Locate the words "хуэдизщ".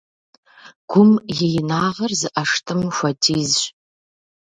2.95-3.63